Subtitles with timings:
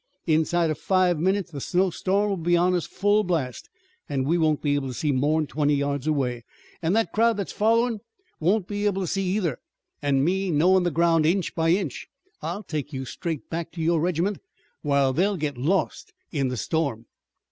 [0.25, 3.69] Inside five minutes the snowstorm will be on us full blast,
[4.09, 6.43] an' we won't be able to see more'n twenty yards away.
[6.81, 7.99] An' that crowd that's follerin'
[8.39, 9.59] won't be able to see either.
[10.01, 12.07] An' me knowin' the ground inch by inch
[12.41, 14.39] I'll take you straight back to your regiment
[14.81, 17.05] while they'll get lost in the storm."